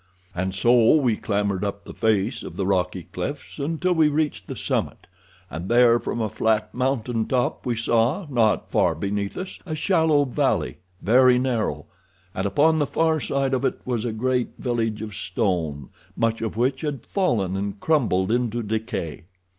[0.33, 4.55] "And so we clambered up the face of the rocky cliffs until we reached the
[4.55, 5.05] summit,
[5.47, 10.25] and there from a flat mountain top we saw, not far beneath us, a shallow
[10.25, 11.85] valley, very narrow;
[12.33, 16.57] and upon the far side of it was a great village of stone, much of
[16.57, 19.25] which had fallen and crumbled into decay."